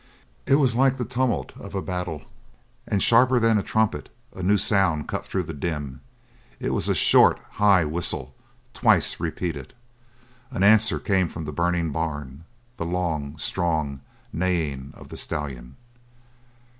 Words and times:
It 0.47 0.55
was 0.55 0.75
like 0.75 0.97
the 0.97 1.05
tumult 1.05 1.53
of 1.59 1.75
a 1.75 1.81
battle, 1.83 2.23
and 2.87 3.03
sharper 3.03 3.37
than 3.37 3.59
a 3.59 3.61
trumpet 3.61 4.09
a 4.33 4.41
new 4.41 4.57
sound 4.57 5.07
cut 5.07 5.27
through 5.27 5.43
the 5.43 5.53
din 5.53 5.99
it 6.59 6.71
was 6.71 6.89
a 6.89 6.95
short, 6.95 7.39
high 7.61 7.85
whistle, 7.85 8.33
twice 8.73 9.19
repeated. 9.19 9.75
An 10.49 10.63
answer 10.63 10.97
came 10.97 11.27
from 11.27 11.45
the 11.45 11.51
burning 11.53 11.91
barn 11.91 12.45
the 12.77 12.83
long, 12.87 13.37
strong 13.37 14.01
neighing 14.33 14.91
of 14.95 15.09
the 15.09 15.17
stallion. 15.17 15.75